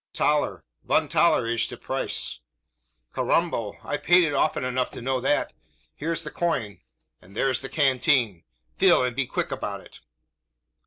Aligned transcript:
"A 0.01 0.17
tollar 0.17 0.63
von 0.83 1.07
tollar 1.07 1.45
ish 1.45 1.69
the 1.69 1.77
price." 1.77 2.39
"Carrambo! 3.13 3.75
I've 3.83 4.01
paid 4.01 4.23
it 4.23 4.33
often 4.33 4.63
enough 4.63 4.89
to 4.97 5.01
know 5.03 5.21
that. 5.21 5.53
Here's 5.93 6.23
the 6.23 6.31
coin, 6.31 6.79
and 7.21 7.35
there's 7.35 7.61
the 7.61 7.69
canteen. 7.69 8.43
Fill, 8.77 9.03
and 9.03 9.15
be 9.15 9.27
quick 9.27 9.51
about 9.51 9.81
it!" 9.81 9.99